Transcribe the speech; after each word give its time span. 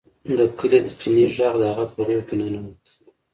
د 0.37 0.39
کلي 0.57 0.79
د 0.85 0.87
چینې 0.99 1.25
غږ 1.35 1.53
د 1.61 1.63
هغه 1.71 1.85
په 1.93 1.99
روح 2.07 2.21
کې 2.27 2.35
ننوت 2.39 2.83